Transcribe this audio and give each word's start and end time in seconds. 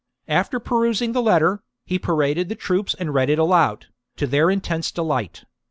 After 0.27 0.59
perusing 0.59 1.11
the 1.11 1.21
letter, 1.21 1.61
he 1.85 1.99
paraded 1.99 2.49
the 2.49 2.55
troops 2.55 2.95
and 2.95 3.13
read 3.13 3.29
it 3.29 3.37
aloud, 3.37 3.85
to 4.15 4.25
their 4.25 4.49
intense 4.49 4.89
delight. 4.91 5.43